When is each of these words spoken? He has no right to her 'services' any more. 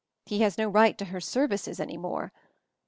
He 0.25 0.39
has 0.41 0.57
no 0.57 0.67
right 0.67 0.97
to 0.97 1.05
her 1.05 1.21
'services' 1.21 1.79
any 1.79 1.95
more. 1.95 2.33